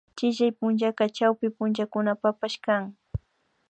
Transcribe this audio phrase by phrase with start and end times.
[0.17, 2.83] Chillay punllaka chawpi punchakunapapash kan